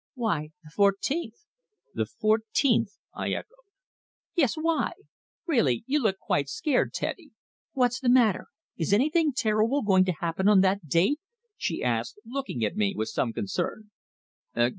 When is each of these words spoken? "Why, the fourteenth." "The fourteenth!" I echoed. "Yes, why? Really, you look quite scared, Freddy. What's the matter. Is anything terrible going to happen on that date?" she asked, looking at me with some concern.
"Why, 0.15 0.49
the 0.63 0.71
fourteenth." 0.75 1.35
"The 1.93 2.07
fourteenth!" 2.07 2.97
I 3.13 3.29
echoed. 3.33 3.69
"Yes, 4.33 4.55
why? 4.55 4.93
Really, 5.45 5.83
you 5.85 5.99
look 6.01 6.17
quite 6.17 6.49
scared, 6.49 6.95
Freddy. 6.97 7.33
What's 7.73 7.99
the 7.99 8.09
matter. 8.09 8.47
Is 8.77 8.93
anything 8.93 9.31
terrible 9.31 9.83
going 9.83 10.05
to 10.05 10.13
happen 10.13 10.47
on 10.47 10.61
that 10.61 10.87
date?" 10.87 11.19
she 11.55 11.83
asked, 11.83 12.17
looking 12.25 12.65
at 12.65 12.75
me 12.75 12.95
with 12.97 13.09
some 13.09 13.31
concern. 13.31 13.91